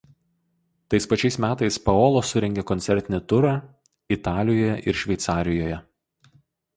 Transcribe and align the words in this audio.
Tais 0.93 1.05
pačiais 1.09 1.35
metais 1.43 1.75
Paolo 1.89 2.23
surengė 2.29 2.63
koncertinį 2.71 3.19
turą 3.33 3.51
Italijoje 4.17 4.73
ir 4.93 4.99
Šveicarijoje. 5.03 5.77